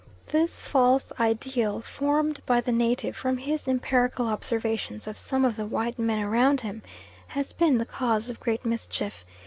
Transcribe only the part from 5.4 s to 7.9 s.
of the white men around him, has been the